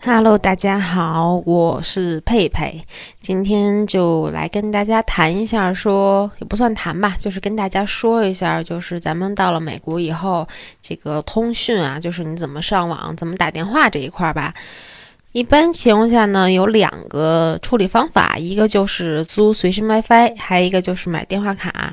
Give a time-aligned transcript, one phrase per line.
[0.00, 2.86] Hello，大家好，我是佩佩，
[3.20, 10.46] 今天就来跟大家谈一下，说也不算谈吧，就是跟大家说一下，就是咱们到了美国以后，
[10.80, 14.54] 这个通讯啊，就是你怎么上网、怎么打电话这一块吧。
[15.34, 21.92] 一般情况下呢，有两个处理方法，一个就是租随身 WiFi，还有一个就是买电话卡。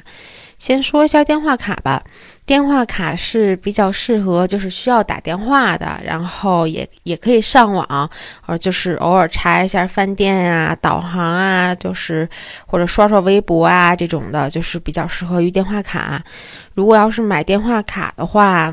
[0.59, 2.03] 先说一下电话卡吧，
[2.45, 8.07] 电话卡是比较适合就是需要打电话的，然后也也可以上网，
[8.45, 12.29] 呃就是偶尔查一下饭店啊、导航啊，就是
[12.67, 16.23] 或者刷刷微博啊这种的，就是比较适合于电话卡。
[16.75, 18.71] 如果要是买电话卡的话，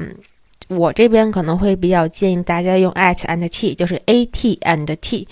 [0.68, 5.26] 我这边可能会比较建议大家用 at and t，就是 a t and t。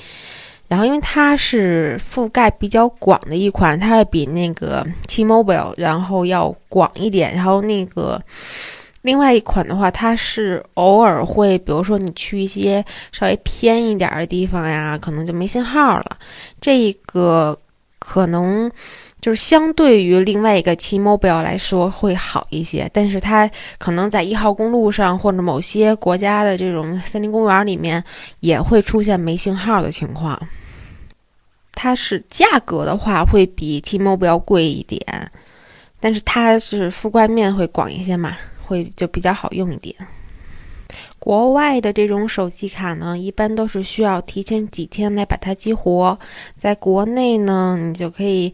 [0.68, 7.32] 然后，因为它是覆盖比较广的一款，它会比那个 T-Mobile 然后要广一点。
[7.32, 8.20] 然后那个
[9.02, 16.16] 另外一款的话，它是偶尔会，比如说你去一些稍微偏一点的地方呀，可能就没信号了。
[16.60, 17.56] 这个
[18.00, 18.68] 可能
[19.26, 28.04] 就是相对于另外一个 T-Mobile 来说会好一些，但是它可能在一号公路上或者某些国家的这种森林公园里面
[28.38, 30.40] 也会出现没信号的情况。
[31.74, 35.02] 它是价格的话会比 T-Mobile 贵一点，
[35.98, 39.92] 但是它是覆盖面会广一些嘛，会就比较好用一点。
[41.26, 46.16] 国外的这种手机卡呢，一般都是需要提前几天来把它激活。
[46.56, 48.48] 在国内呢，你就可以，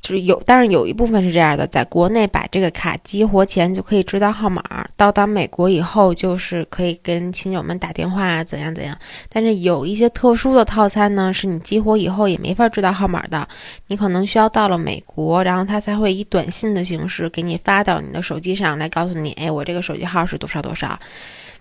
[0.00, 4.60] 就是有，但是有一部分是这样的，在国内把这个卡激活前就可以知道号码，
[4.96, 8.98] 到达美国以后就是可以跟亲友们打电话怎样怎样。
[9.28, 13.46] 但是有一些特殊的套餐呢，是你激活以后也没法知道号码的，
[13.86, 20.98] 你可能需要到了美国，然后他才会以短信的形式给你发到你的手机上来告诉你，哎，我这个手机号是多少多少。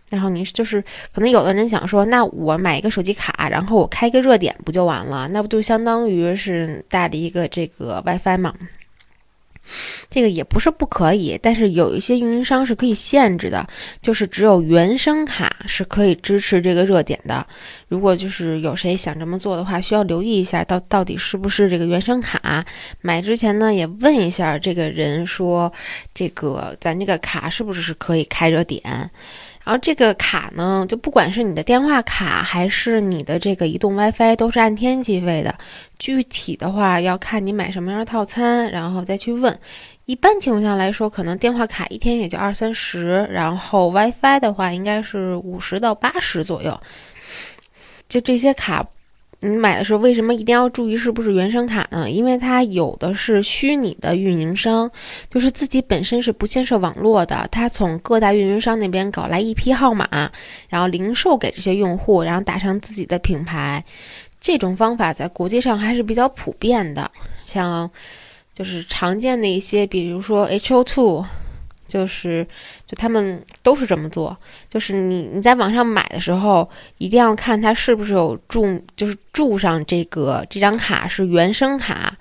[0.10, 0.82] 然后你就是
[1.14, 5.28] 可能有的人想说，那我买一个手机卡，然后我开一个热点不就完了？
[5.30, 8.54] 那不就相当于是带了一个这个 WiFi 吗？
[10.12, 13.68] 这个也不是不可以，但是有一些运营商是可以限制的，
[14.00, 17.44] 就是只有原生卡是可以支持这个热点的。
[17.88, 22.64] 如果就是有谁想这么做的话，需要留意一下，到到底是不是这个原生卡。
[23.02, 25.74] 买之前呢，也问一下这个人说，
[26.14, 29.10] 这个咱这个卡是不是是可以开热点？
[29.66, 35.54] 然后这个卡呢，就不管是你的电话卡还是你的这个移动 WiFi，都是按天计费的。
[36.00, 39.60] 具体的话要看你买什么样的套餐，然后再去问。
[40.06, 46.80] 一般情况下来说，可能电话卡一天也就二三十，然后 WiFi 的话应该是五十到八十左右。
[48.08, 48.86] 就这些卡。
[49.48, 52.10] 你买的时候为什么一定要注意是不是原生卡呢？
[52.10, 54.90] 因为它有的是虚拟的运营商，
[55.30, 60.32] 就是自己本身是不建设网络的，它从各大运营商那边搞来一批号码，
[60.68, 63.84] 然后零售给这些用户，然后打上自己的品牌。
[64.42, 67.10] 这种方法在国际上还是比较普遍的，
[67.46, 67.90] 像
[68.52, 71.26] 就是常见的一些，比如说 H O Two。
[71.88, 72.46] 就是，
[72.86, 74.36] 就他们都是这么做。
[74.70, 82.18] 就是你你在网上买的时候，一定要看它是不是有注，就是注上这个这张卡是原生卡。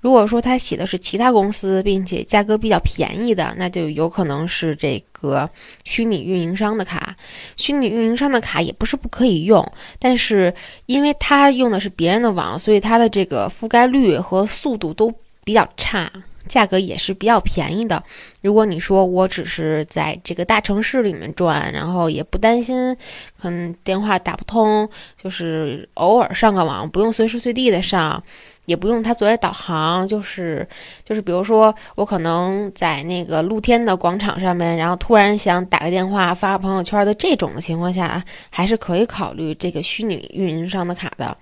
[0.00, 5.48] 如果说它写的是其他公司，并且价格比较便宜的，那就有可能是这个
[5.84, 7.16] 虚拟运营商的卡。
[7.56, 9.66] 虚拟运营商的卡也不是不可以用，
[9.98, 10.52] 但是
[10.84, 15.10] 因为它用的是别人的网，所以它的这个覆盖率和速度都
[15.42, 16.12] 比较差。
[16.48, 18.02] 价格也是比较便宜的。
[18.42, 22.96] 如果你说我只是在这个大城市里面转，然后也不担心
[23.40, 24.88] 可能电话打不通，
[25.22, 28.22] 就是偶尔上个网，不用随时随地的上，
[28.66, 30.66] 也不用它作为导航，就是
[31.04, 41.36] 就是比如说我可能在那个露天的广场上面，然后突然想打个电话发个朋友圈的这种的情况下，还是可以考虑这个虚拟运营商的卡的。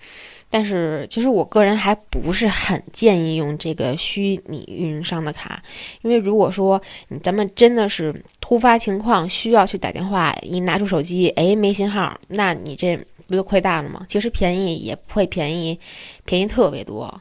[0.54, 5.62] 但是，其实我个人还不是很建议用这个虚拟运营商的卡，
[6.02, 6.78] 因为如果说
[7.22, 13.00] 咱们真的是突发情况需要去打电话，一拿出手机，哎，没信号，那你这
[13.32, 14.04] 不就亏大了吗？
[14.06, 15.80] 其实便宜也不会便宜，
[16.24, 17.20] 便宜特别多，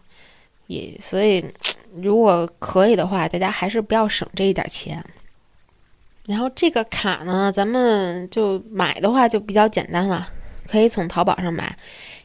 [0.67, 1.43] 也所以
[1.95, 5.03] 如果可以的话，大家还是不要省这一点钱。
[6.25, 10.27] 然后这个卡呢，咱们就买的话就比较简单了，
[10.67, 11.77] 可以从淘宝上买。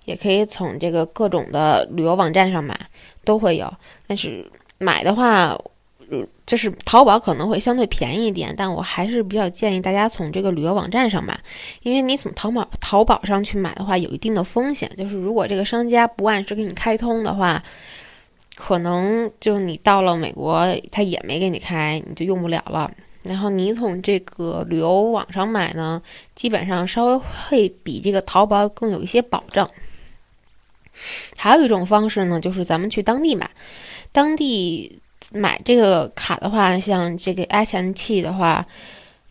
[0.05, 2.79] 也可以从这个各种的旅游网站上买，
[3.25, 3.69] 都会有。
[4.07, 4.49] 但是
[4.79, 5.59] 买的话，
[6.11, 11.39] 嗯就是淘宝可能会相对便宜一点，但我还是比较建议大家从这个旅游网站上买，
[11.83, 14.89] 因为你从淘宝淘宝上去买的话，有一定的风险。
[14.97, 17.61] 就是如果这个商家不按时给你开通的话，
[18.55, 22.91] 可能就你到了美国，他也没给你开，你就用不了了。
[23.23, 26.01] 然后你从这个旅游网上买呢，
[26.37, 29.69] 基本上稍微会比这个淘宝更有一些保障。
[31.37, 33.51] 还有一种方式呢，就是咱们去当地买，
[34.13, 35.01] 当地
[35.33, 38.67] 买这个卡的话，像这个 S N T 的话，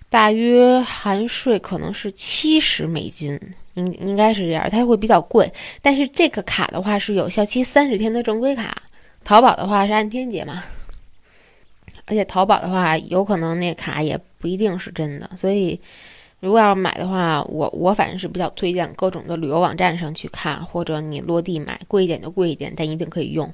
[0.09, 3.39] 大约含税可能是七十美金，
[3.75, 5.51] 应应该是这样，它会比较贵。
[5.81, 8.75] 但是这个卡的话是有效期三十天的正规卡，
[9.23, 10.63] 淘宝的话是按天结嘛，
[12.05, 15.79] 而且淘宝的话有可能那卡也不一定是真的，所以。
[16.41, 23.51] 如果要买的话，我我反正是比较推荐各种的旅游网站上去看，或者你落地买，贵一点就贵一点，但一定可以用。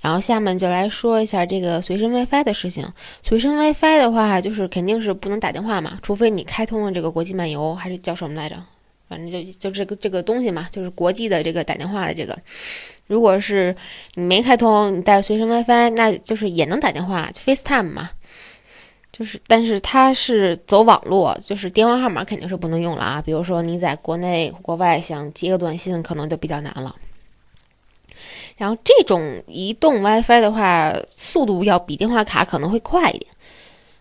[0.00, 2.86] 然后下面就来说一下这个随身 WiFi 的事情。
[3.22, 8.56] 随身 WiFi 的话，就是肯定是不能打电话嘛，除非你开通了这个国际漫游，还是叫什么来着？
[9.08, 12.36] 反正就就这个这个东西嘛，就是国际的这个打电话的这个。
[13.06, 13.74] 如果是
[14.14, 18.10] 你没开通，你带随身 WiFi，那就是也能打电话，FaceTime 嘛。
[19.12, 23.22] 就是，但是它是走网络，就是电话号码肯定是不能用了啊。
[23.22, 26.94] 比如说你在国内、国外想接个短信，可能就比较难了。
[28.56, 33.30] 然后这种移动 WiFi 的话，速度要比电话卡可能会快一点，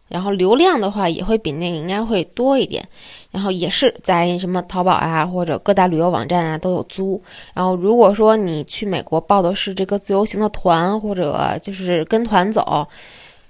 [0.07, 2.87] 然后流量的话也会比那个应该会多一点。
[3.31, 7.21] 然后也是在什么淘宝啊或者各大旅游网站啊都有租。
[7.53, 12.87] 然后如果说你去美国报的是这个自由行的团，或者就是跟团走。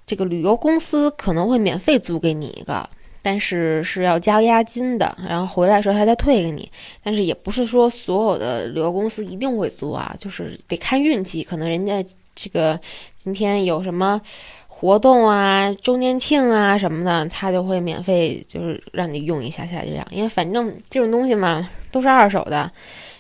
[0.08, 2.88] 这个旅游公司可能会免费租给你一个，
[3.26, 6.72] 但是是要交押金的，然后回来的时候还得退给你。
[7.04, 11.44] 但是也不是说所有的旅游公司一定会租啊，就是得看运气。
[11.44, 12.06] 可能人家
[12.36, 12.80] 这个
[13.18, 14.22] 今天有什么
[14.68, 20.06] 活动啊、周年庆啊什么的，他就会免费就是让你用一下下这样。
[20.12, 22.72] 因为反正这种东西嘛，都是二手的，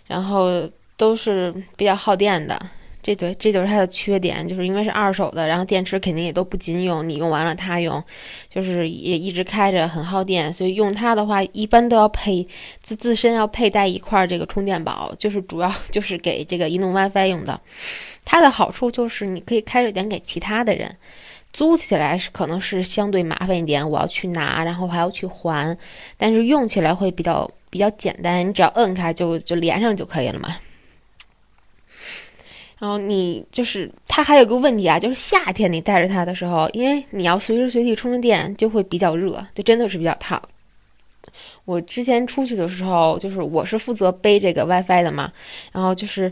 [0.05, 2.55] 然后都是比较耗电的。
[3.05, 8.03] 这对，这就是它的缺点，就是因为是二手的，然后电池肯定也都不经用，你用完了它用，
[8.49, 12.47] 就是也一直开着，很耗电，所以用它的话，一般都要配
[12.81, 17.61] 自自身要佩戴一块这个充电宝，就是主要就是给这个移动 WiFi 用的。
[18.25, 20.97] 它的好处就是你可以开着点给其他的人，
[21.53, 25.77] 租起来是可能是相对麻烦一点，我要去拿，然后还要去还，
[26.17, 30.57] 但是用起来会比较比较简单，你只要摁开就就连上就可以了嘛。
[32.85, 40.39] 然后你就是它还有个问题啊，就是夏天你带着它的时候，因为你要随时随地充着电，就会比较热，就真的是比较烫。
[41.65, 45.33] 我之前出去的时候，就是我是负责背这个 WiFi 的嘛，
[45.71, 46.31] 然后就是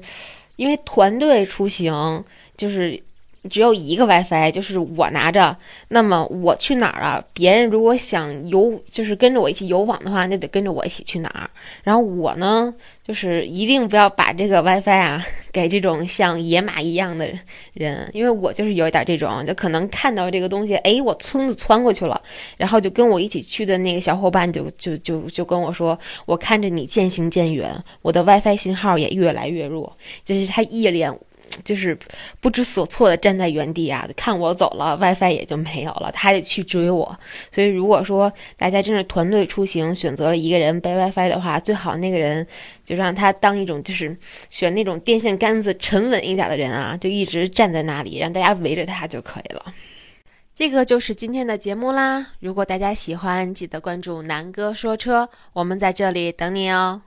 [0.58, 2.24] 因为团队出行，
[2.56, 3.02] 就是。
[3.50, 5.56] 只有一个 WiFi，就是我拿着。
[5.90, 7.24] 那么我去哪儿啊？
[7.34, 11.50] 别人如果想游，就是跟着我一起游网的话，那得跟着我一起去哪儿。
[11.84, 12.74] 然后我呢，
[13.04, 17.30] 就是一定不要把这个 WiFi 啊给这种像野马一样的
[17.74, 22.22] 人，因为我就是有一点这种，就可能看到这个东西，哎，我村子窜过去了，
[22.56, 31.14] 然后就跟我一起去的那个小伙伴就就就就跟我说，我看着你渐行渐远，我的 WiFi 信号也越来越弱，就是他一脸。
[31.64, 31.98] 就是
[32.40, 37.20] 不知所措的站在原地啊，看我走了，WiFi 也就没有了，他还得去追我。
[37.52, 42.46] 所以如果说大家真是团队出行，选择了一个人背 WiFi 的话，最好那个人
[42.84, 44.16] 就让他当一种，就是
[44.50, 49.74] 选那种电线杆子沉稳一点的人啊，就一直站在那里，让大家围着他就可以了。
[50.56, 52.28] 这个就是今天的节目啦。
[52.40, 57.02] 如果大家喜欢，记得关注南哥说车，我们在这里等你哦。